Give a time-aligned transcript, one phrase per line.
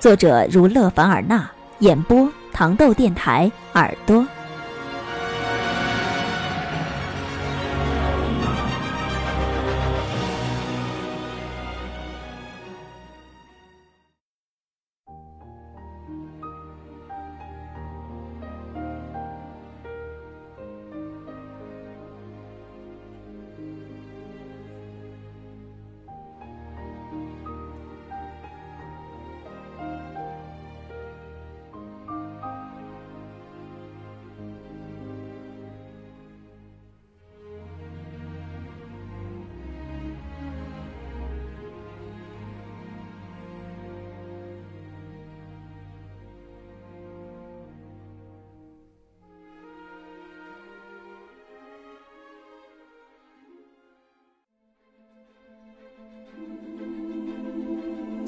[0.00, 1.46] 作者如勒·凡尔纳，
[1.80, 4.26] 演播糖豆电台耳朵。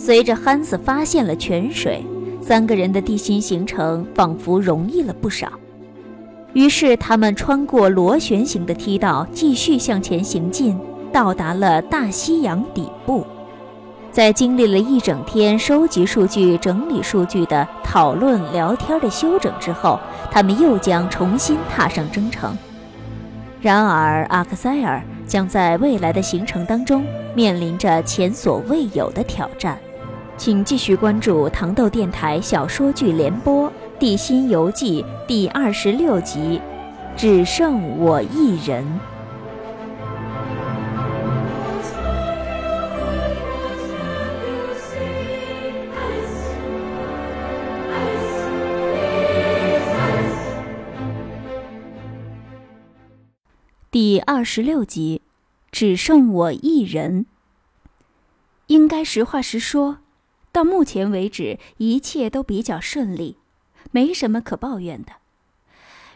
[0.05, 2.05] 随着憨子发现了泉水，
[2.41, 5.49] 三个人的地心行程仿佛容易了不少。
[6.55, 10.77] 于是，他们穿过螺旋形的梯道，继续向前行进，
[11.13, 13.25] 到达了大西洋底部。
[14.11, 20.01] 在经历了一整天收集数据、整理数据的讨论、聊天的休整之后，
[20.33, 22.59] 他们又将重新踏上征程。
[23.61, 27.05] 然而，阿克塞尔将在未来的行程当中
[27.37, 29.79] 面临着前所未有的挑战。
[30.45, 36.61] 请继续关注糖豆电台小说剧联播《地心游记》第二十六集，
[37.17, 38.85] 只剩我一人。
[53.93, 55.23] 第二十六集，
[55.71, 57.27] 只剩我一人。
[58.67, 59.99] 应该实话实说。
[60.53, 63.39] 到目前为止，一切都比较顺利，
[63.91, 65.13] 没什么可抱怨的。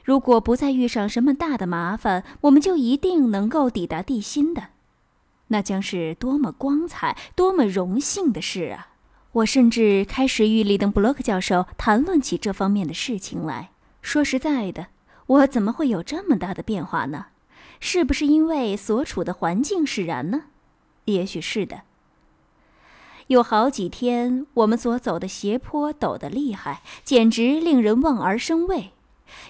[0.05, 4.69] 如果不再遇上什么大的麻烦，我们就一定能够抵达地心的，
[5.49, 8.91] 那将是多么光彩、多么荣幸的事啊！
[9.33, 13.71] 我甚至开始与里登布洛克教授谈论起这方面的事情来。
[14.01, 14.87] 说实在的，
[15.27, 17.27] 我怎么会有这么大的变化呢？
[17.81, 20.45] 是不是因为所处的环境使然呢？
[21.07, 21.83] 也许是的。
[23.29, 28.93] 有好几天，我们所走的斜坡陡得厉害，简直令人望而生畏。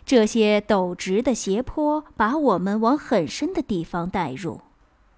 [0.06, 4.62] 这些陡直的斜坡把我们往很深的地方带入。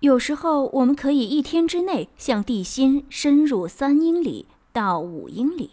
[0.00, 5.70] 有时候，我们可以一天之内向地心深入三英里到五英里。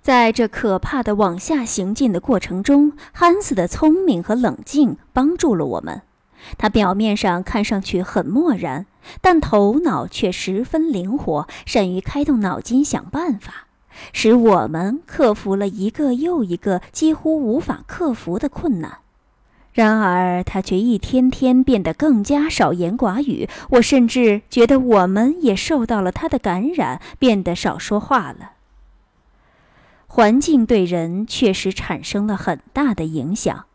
[0.00, 6.00] 在这可怕的往下行进的过程中，汉斯的聪明和冷静帮助了我们。
[6.56, 8.86] 他表面上看上去很漠然，
[9.20, 13.66] 但头脑却十分灵活，善于开动脑筋想办法，
[14.12, 18.98] 使我们克服了一个又一个几乎无法克服的困难。
[19.72, 23.48] 然而，他却一天天变得更加少言寡语。
[23.70, 28.52] 我甚至觉得我们也受到了他的感染，变得少说话了。
[30.08, 33.66] 环境对人确实产生了很大的影响。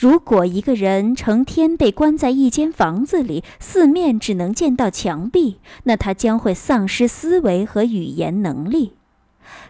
[0.00, 8.94] 如果一个人成天被关在一间房子里，四面只能见到墙壁，那他将会丧失思维和语言能力。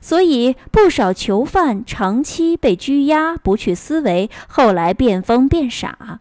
[0.00, 6.20] 所以，不少囚犯长期被拘押，不去思维，后来变疯变傻。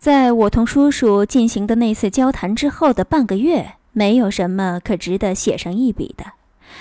[0.00, 6.32] 在我同叔叔进行的那次交谈之后的半个月，没有什么可值得写上一笔的，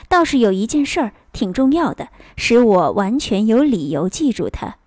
[0.10, 4.78] 倒是有一件事儿挺重要的，使我完全有理由记住它。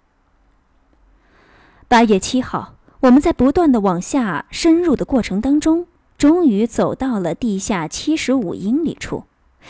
[1.87, 5.87] 八月七号，我们在不断的往下深入的过程当中，
[6.17, 9.25] 终于走到了地下七十五英里处。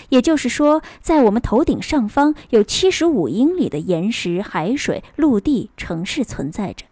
[0.08, 6.86] 也就是说，在我们头顶上方有七十五英里的岩石、海水、陆地、城市存在着。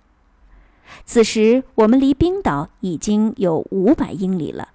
[1.05, 4.69] 此时，我们离冰岛已经有五百英里了。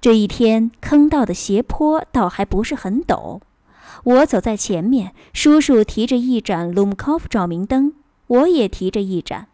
[0.00, 3.40] 这一天，坑道的斜坡倒还不是很陡。
[4.04, 7.94] 我走在前面，叔叔提着一盏 Lumkov 照明灯。
[8.26, 9.48] 我也提着一盏，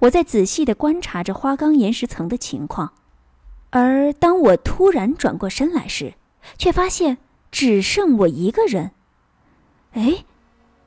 [0.00, 2.92] 我在仔细地观察着花岗岩石层的情况，
[3.70, 6.14] 而当我突然转过身来时，
[6.58, 7.18] 却发现
[7.50, 8.90] 只剩我一个人。
[9.92, 10.24] 哎，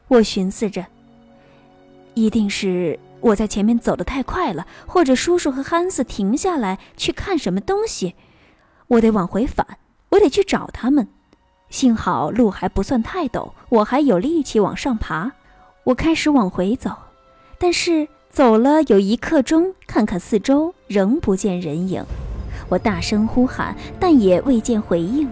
[0.07, 0.85] 我寻思着，
[2.13, 8.15] 一定是我在前面走得太快了，或者叔叔和憨子停下来去看什么东西，
[8.88, 9.65] 我得往回返，
[10.09, 11.07] 我得去找他们。
[11.69, 15.33] 幸好路还不算太陡，我还有力气往上爬。
[15.85, 16.91] 我开始往回走，
[17.57, 22.03] 但是走了有一刻钟，看看四周，仍不见人影。
[22.67, 25.27] 我大声呼喊，但也未见回应，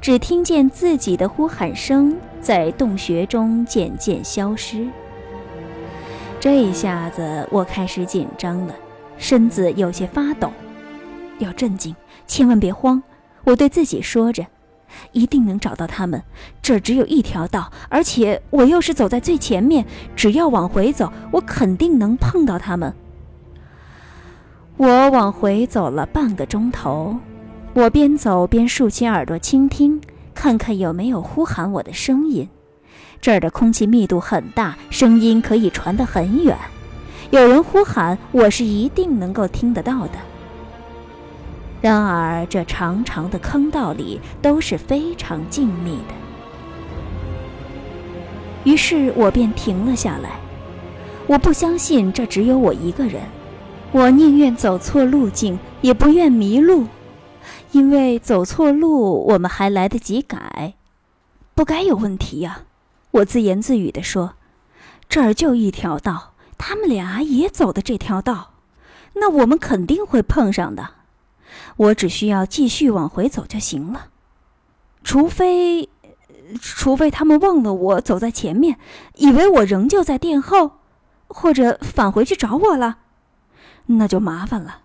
[0.00, 4.88] 只听见自己的呼喊声在洞穴中渐渐消失。
[6.38, 8.74] 这一下子我开始紧张了，
[9.18, 10.50] 身子有些发抖。
[11.38, 11.94] 要镇静，
[12.26, 13.02] 千万别慌，
[13.44, 14.46] 我对自己说着。
[15.12, 16.22] 一定能找到他们，
[16.62, 19.84] 这只有一条道，而且我又是走在最前面，
[20.14, 22.94] 只要往回走，我肯定能碰到他们。
[24.76, 27.16] 我往回走了半个钟头，
[27.74, 30.00] 我边走边竖起耳朵倾听，
[30.34, 32.48] 看看有没有呼喊我的声音。
[33.20, 36.56] 这儿的空气密度很大，声音可以传得很远，
[37.30, 40.12] 有人呼喊，我是一定能够听得到的。
[41.80, 46.14] 然而，这长长的坑道里都是非常静谧的。
[48.64, 50.32] 于是我便停了下来。
[51.26, 53.22] 我不相信这只有我一个人，
[53.92, 56.86] 我宁愿走错路径，也不愿迷路，
[57.72, 60.74] 因为走错路我们还来得及改。
[61.54, 62.62] 不该有问题呀！
[63.12, 64.34] 我自言自语地说
[65.08, 68.54] ：“这儿就一条道，他们俩也走的这条道，
[69.14, 70.90] 那我们肯定会碰上的。”
[71.76, 74.08] 我只需要继续往回走就行了，
[75.02, 75.88] 除非，
[76.60, 78.76] 除非他们忘了我走在前面，
[79.16, 80.72] 以为我仍旧在殿后，
[81.28, 82.98] 或者返回去找我了，
[83.86, 84.80] 那就麻烦了。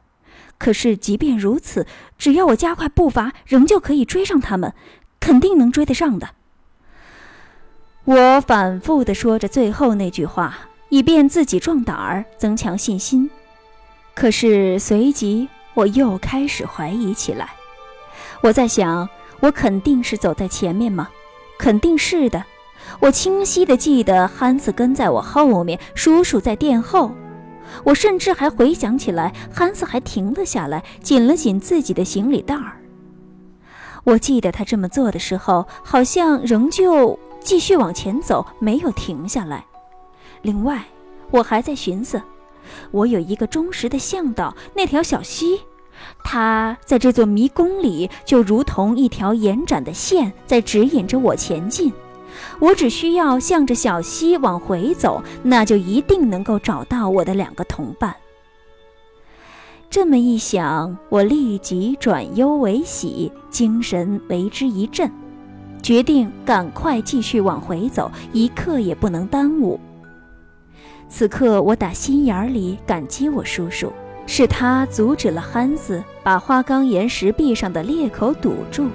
[0.57, 1.85] 可是即便如此，
[2.17, 4.73] 只要我加快步伐，仍旧可以追上他们，
[5.19, 6.29] 肯定能追得上的。
[8.05, 10.59] 我反复的说着最后那句话，
[10.89, 13.29] 以便自己壮胆儿，增强信心。
[14.13, 15.49] 可是随即。
[15.75, 17.49] 我又开始怀疑起来，
[18.41, 19.07] 我在想，
[19.41, 21.09] 我肯定是走在前面吗？
[21.59, 22.43] 肯定是的。
[22.99, 27.11] 我清晰地记得汉斯跟在我后面，叔叔在殿后。
[27.83, 32.79] 我甚至还回想起来，汉斯还停了下来，紧了紧自己的行李袋儿。
[34.03, 39.65] 我记得他这么做的时候，好像仍旧继续往前走，没有停下来。
[40.43, 40.83] 另外，
[41.31, 42.21] 我还在寻思。
[42.91, 45.61] 我有一个忠实的向导，那条小溪，
[46.23, 51.91] 它在这座迷宫里就如同一条延展的线，在指引着我前进。
[52.59, 58.13] 我只需要向着小溪往回走，那就一定能够找到我的两个同伴。
[59.89, 65.09] 这么一想，我立即转忧为喜，精神为之一振，
[65.81, 69.79] 决定赶快继续往回走，一刻也不能耽误。
[71.07, 73.91] 此刻，我打心眼里感激我叔叔，
[74.25, 78.89] 是他阻止了憨子把花岗岩石壁上的裂口堵住，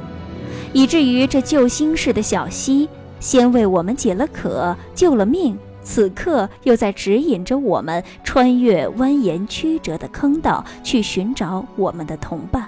[0.72, 2.88] 以至于这救星似的小溪
[3.20, 12.66] 先为我们解了渴、救了命，此刻又在指引着我们穿越蜿蜒曲折的坑道去寻找我们的同伴。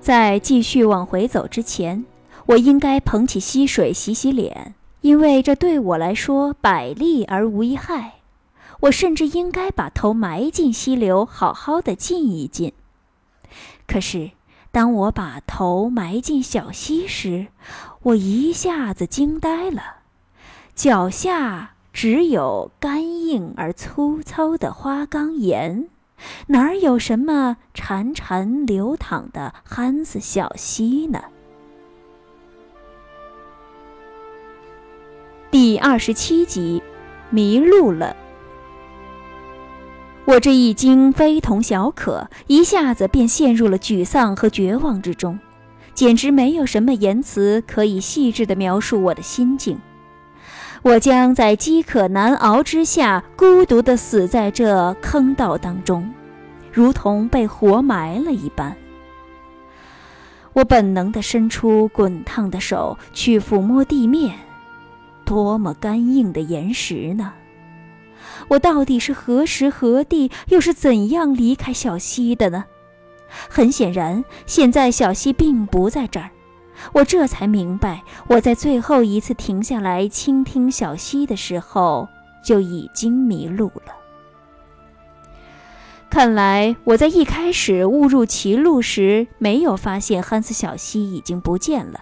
[0.00, 2.04] 在继续往回走之前，
[2.46, 4.74] 我应该捧起溪水洗洗脸。
[5.02, 8.14] 因为这对我来说百利而无一害，
[8.80, 12.72] 我甚至应该把头埋进溪流，好好的浸一浸。
[13.86, 14.30] 可是，
[14.70, 17.48] 当我把头埋进小溪时，
[18.02, 19.82] 我一下子惊呆了，
[20.74, 25.88] 脚下只有干硬而粗糙的花岗岩，
[26.46, 31.24] 哪儿有什么潺潺流淌的憨子小溪呢？
[35.52, 36.82] 第二十七集，
[37.28, 38.16] 迷路了。
[40.24, 45.38] 我这一惊非同小可，一下子便陷入了沮丧和绝望之中，
[45.92, 49.78] 简直没有什么言辞可以细致地描述我的心境。
[50.80, 56.10] 我将在饥渴难熬之下，孤独地死在这坑道当中，
[56.72, 58.74] 如同被活埋了一般。
[60.54, 64.34] 我本能地伸出滚烫的手去抚摸地面。
[65.32, 67.32] 多么干硬的岩石呢！
[68.48, 72.66] 我到底是何时何地，又是怎样离开小溪的呢？
[73.48, 76.28] 很显然，现在小溪并不在这儿。
[76.92, 82.06] 我这才明白，我在最后一次停下来倾听小溪的时候
[82.44, 83.94] 就已经迷路了。
[86.10, 92.00] 看来我在一开始误入歧路时没有发现汉斯小溪已经不见了。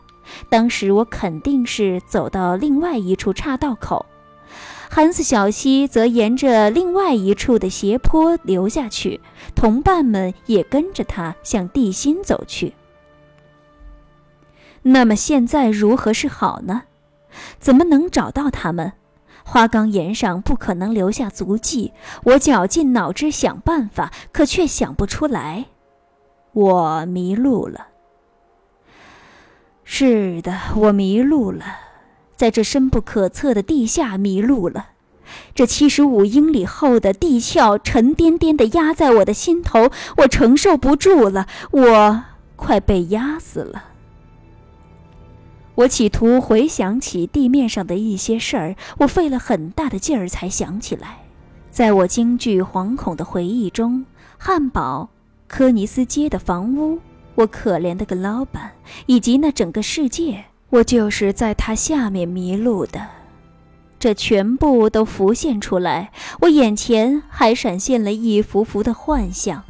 [0.48, 4.06] 当时我肯定是走到另外一处岔道口，
[4.90, 9.20] 韩斯小溪则沿着另外一处的斜坡流下去，
[9.54, 12.74] 同伴们也跟着他向地心走去。
[14.82, 16.82] 那么现在如何是好呢？
[17.58, 18.92] 怎么能找到他们？
[19.44, 21.92] 花岗岩上不可能留下足迹。
[22.24, 25.66] 我绞尽脑汁想办法，可却想不出来。
[26.52, 27.88] 我迷路了。
[29.92, 31.64] 是的，我迷路了，
[32.36, 34.90] 在这深不可测的地下迷路了。
[35.52, 42.22] 这七十五英里厚的地壳沉甸甸地压在我的心头，我承受不住了，我
[42.54, 43.86] 快被压死了。
[45.74, 51.24] 我企图回想起地面上的一些事儿，我费了很大的劲儿才想起来。
[51.72, 54.06] 在我惊惧惶恐的回忆中，
[54.38, 55.10] 汉堡、
[55.48, 57.00] 科尼斯街的房屋，
[57.40, 58.72] 我可怜的个老板，
[59.06, 63.06] 以及那整个世界，我就是在它下面迷路的。
[63.98, 69.62] 这全部都浮现出来，我眼前还闪现了一幅幅的幻象。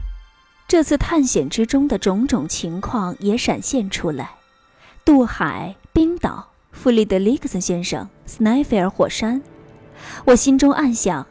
[0.67, 4.31] 这次探险之中的种种情况也闪现出来：
[5.05, 5.77] 渡海。
[5.93, 9.43] 冰岛，弗里德里克森先生，斯奈菲尔火山。
[10.27, 11.27] 我心中暗想，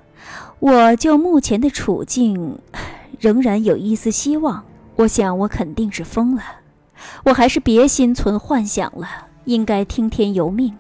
[0.60, 2.60] 我就目前的处境，
[3.20, 4.66] 仍然有一丝希望。
[5.00, 6.44] 我想，我肯定是疯了。
[7.24, 9.08] 我还是别心存幻想了，
[9.46, 10.76] 应该听天由命。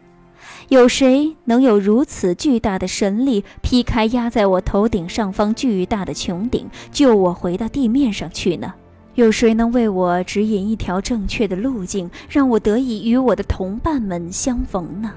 [0.67, 8.73] 有谁能有如此巨大的神力，劈开压在我头顶上方巨大的穹顶，救我回到地面上去呢？
[9.15, 15.13] 有谁能为我指引一条正确的路径，让我得以与我的同伴们相逢呢？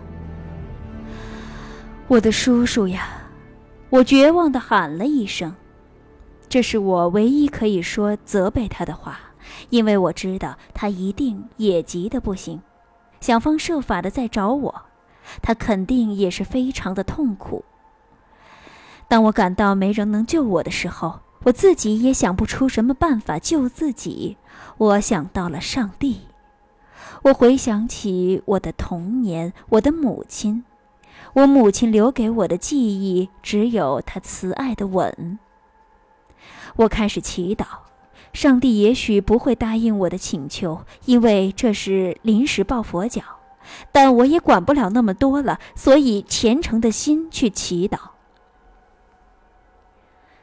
[2.07, 3.09] 我的叔叔呀！
[3.91, 5.53] 我绝望地喊了一声。
[6.53, 9.19] 这是我唯一可以说责备他的话，
[9.71, 12.61] 因为我知道他一定也急得不行，
[13.23, 14.83] 想方设法的在找我。
[15.41, 17.65] 他肯定也是非常的痛苦。
[19.09, 21.21] 当我感到没人能救我的时候。
[21.45, 24.37] 我自己也想不出什么办法救自己，
[24.77, 26.21] 我想到了上帝。
[27.23, 30.65] 我回想起我的童年，我的母亲，
[31.33, 35.39] 我母亲留给我的记忆只有她慈爱的吻。
[36.77, 37.65] 我开始祈祷，
[38.33, 43.23] 上帝也许不会答应我的请求，因为这是临时抱佛脚，
[43.91, 47.99] 但我也管不了那么多了，所以虔诚的心去祈祷。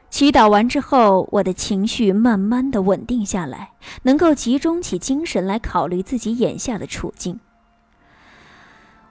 [0.08, 3.72] 祈祷完之后，我的情绪慢慢的稳定下来，
[4.02, 7.38] 能够集中起精神来考虑自己眼下的处境。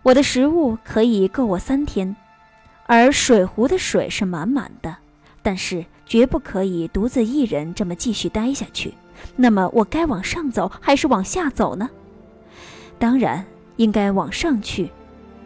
[0.03, 2.15] 我的食物可以够我三天，
[2.85, 4.97] 而水壶的水是满满的，
[5.41, 8.95] 但是绝不可以独自一人这么继续待下去。
[9.35, 11.89] 那么我该往上走还是往下走呢？
[12.97, 13.45] 当然
[13.77, 14.91] 应该往上去，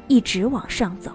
[0.08, 1.12] 一直往上走。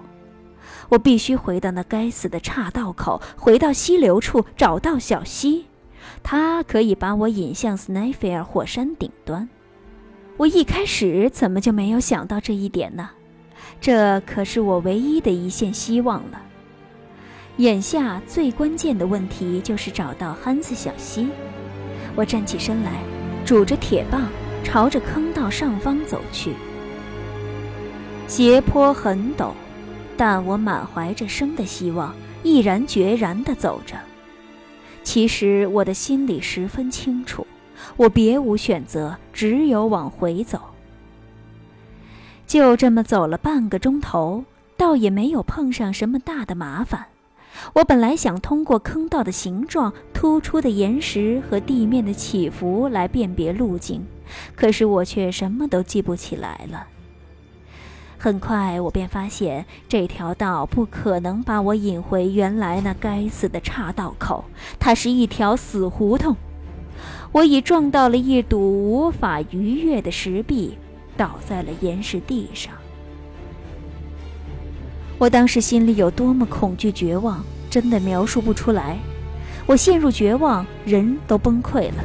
[0.91, 5.67] 我必须回到那该死的岔道口，回到溪流处，找到小溪，
[6.23, 9.49] 它可以把我引向斯奈菲尔火山顶端。
[10.37, 13.11] 我一开始怎么就没有想到这一点呢？
[13.81, 16.43] 这可是我唯一的一线希望了。
[17.59, 21.29] 眼下最关键的问题就是找到憨子小溪。
[22.15, 23.03] 我站起身来，
[23.45, 24.23] 拄着铁棒，
[24.63, 26.55] 朝着坑道上方走去。
[28.27, 29.51] 斜坡很陡。
[30.17, 32.13] 但我满怀着生的希望，
[32.43, 33.97] 毅然决然地走着。
[35.05, 37.47] 其实我的心里十分清楚，
[37.97, 40.61] 我别无选择，只有往回走。
[42.49, 44.43] 就这么走了半个钟头，
[44.77, 47.07] 倒也没有碰上什么大的麻烦。
[47.75, 54.07] 我本来想通过坑道的形状、突出的岩石和地面的起伏来辨别路径，
[54.57, 56.87] 可是我却什么都记不起来了。
[58.21, 64.45] 很快，我便发现这条道不可能把我引回原来那该死的岔道口，
[64.81, 66.37] 它是一条死胡同。
[67.31, 70.77] 我已撞到了一堵无法逾越的石壁，
[71.17, 72.73] 倒在了岩石地上。
[75.19, 78.97] 我当时心里有多么恐惧、绝望，真的描述不出来。
[79.67, 82.05] 我陷入绝望，人都崩溃了。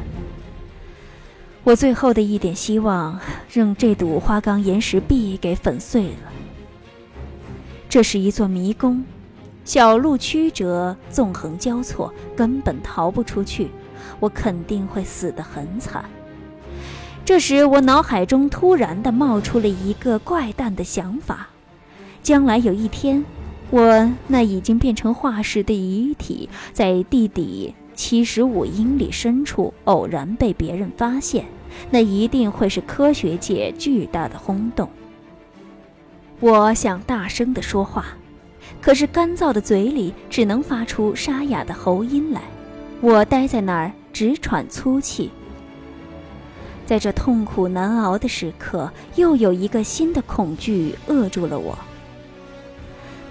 [1.63, 3.19] 我最后的一点希望，
[3.51, 6.33] 让这堵花岗岩石壁给粉碎了。
[7.87, 9.05] 这是一座迷宫，
[9.63, 13.69] 小路曲折，纵横交错，根本逃不出去。
[14.19, 16.03] 我肯定会死得很惨。
[17.23, 21.47] 这时，我脑海中突然的冒出了一个怪诞的想法：
[22.23, 23.23] 将来有一天，
[23.69, 27.75] 我那已经变成化石的遗体，在地底。
[27.95, 31.45] 七十五英里深处偶然被别人发现，
[31.91, 34.89] 那一定会是科学界巨大的轰动。
[36.39, 38.05] 我想大声地说话，
[38.81, 42.41] 可是干燥的嘴里只能发出沙哑的喉音来。
[42.99, 45.29] 我呆在那儿直喘粗气。
[46.87, 51.77] 在这痛苦难熬的时刻，又有一个新的恐惧扼住了我。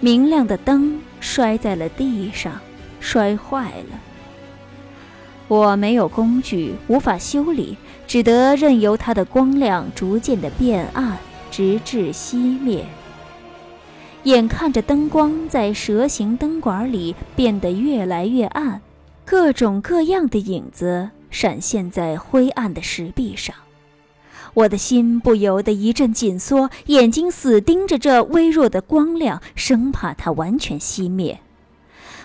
[0.04, 2.58] 明亮的灯摔在了地上，
[2.98, 4.00] 摔坏了。
[5.46, 11.16] 我没有工具，无法修理，只得任由它的光亮逐渐的变暗，
[11.52, 12.84] 直至熄灭。
[14.24, 18.80] 眼看着灯光在蛇形灯管里变得越来越暗，
[19.24, 21.10] 各种各样的影子。
[21.30, 23.54] 闪现在灰暗的石壁上，
[24.54, 31.40] 我的心不由得一阵紧缩，眼睛死盯着这微弱的光亮，生怕它完全熄灭。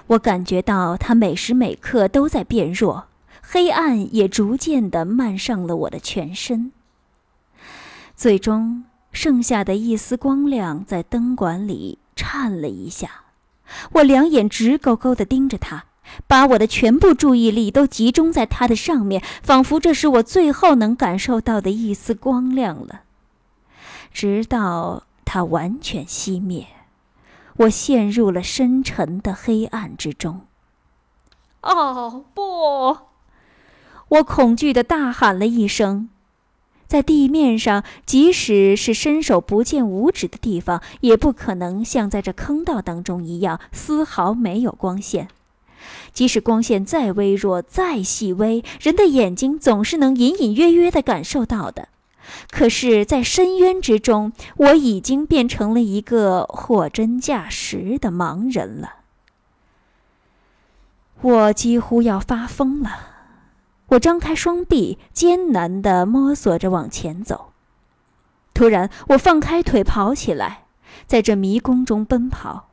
[0.08, 3.08] 我感觉到它每时每刻都在变弱，
[3.42, 6.74] 黑暗也逐渐地漫上了我的全身。
[8.16, 13.10] 最终，剩下的一丝光亮在灯管里颤了一下，
[13.94, 15.86] 我两眼直勾勾地盯着它。
[16.28, 23.02] 把我的全部注意力都集中在它的上面，仿佛这是我最后能感受到的一丝光亮了。
[24.14, 26.68] 直到它完全熄灭，
[27.58, 30.42] 我陷入了深沉的黑暗之中。
[31.62, 32.98] 哦不！
[34.10, 36.10] 我恐惧地大喊了一声。
[36.88, 45.28] 在地面上，即使是伸手不见五指的地方，也不可能像在这坑道当中一样，丝毫没有光线。
[46.13, 51.89] 即使光线再微弱、再细微，人的眼睛总是能隐隐约约地感受到的。
[52.51, 58.96] 可是，在深渊之中，我已经变成了一个货真价实的盲人了。
[61.22, 62.91] 我几乎要发疯了。
[63.88, 67.53] 我张开双臂，艰难地摸索着往前走。
[68.53, 70.65] 突然，我放开腿跑起来，
[71.06, 72.67] 在这迷宫中奔跑。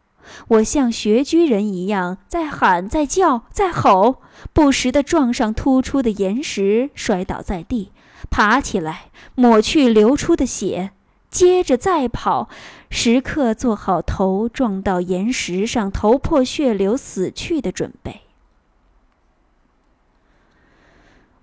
[0.48, 4.16] 我像穴居人一样，在喊，在叫，在吼，
[4.52, 7.92] 不时地撞上突出的岩石，摔倒在地，
[8.30, 10.90] 爬起来，抹去流出的血，
[11.30, 12.48] 接着再跑，
[12.90, 18.22] 时刻做好头撞到岩石上，头破血流死去的准备。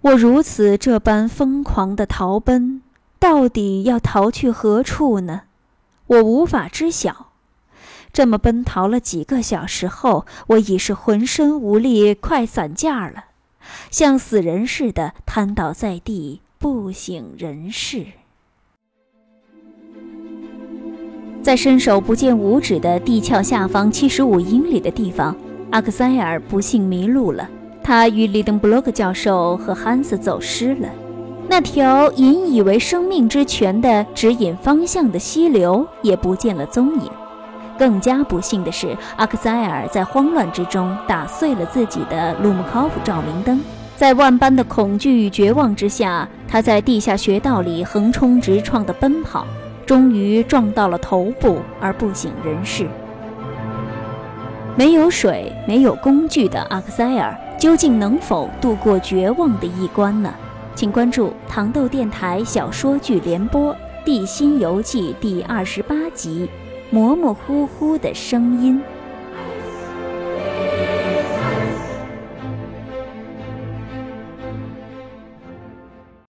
[0.02, 2.82] 我如此这般疯狂地逃奔，
[3.20, 5.44] 到底要逃去何处呢？
[6.08, 7.31] 我无法知晓。
[8.14, 13.26] 这么奔逃了几个小时后，我已是浑身无力，快散架了，
[13.90, 18.06] 像死人似的瘫倒在地，不省人事。
[21.42, 25.36] 在伸手不见五指的地壳下方七十五英里的地方，
[25.72, 27.50] 阿克塞尔不幸迷路了。
[27.84, 30.90] 他与里登布洛克教授和汉斯走失了。
[31.50, 37.12] 那条引以为生命之泉的指引方向的溪流也不见了踪影。
[37.82, 43.60] 更加不幸的是，阿克塞尔在慌乱之中打碎了自己的鲁姆科夫照明灯。
[43.96, 49.48] 在万般的恐惧与绝望之下，他在地下穴道里横冲直撞地奔跑，
[49.84, 52.88] 终于撞到了头部而不省人事。
[54.76, 60.32] 没有水、没有工具的阿克塞尔，究竟能否度过绝望的一关呢？
[60.76, 63.74] 请关注糖豆电台小说剧联播
[64.06, 66.48] 《地心游记》第二十八集。
[66.94, 68.82] 模模糊糊的声音。